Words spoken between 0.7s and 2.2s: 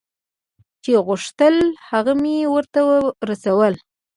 چې غوښتل هغه